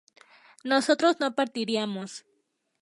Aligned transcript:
nosotros 0.63 1.19
no 1.19 1.35
partiríamos 1.35 2.25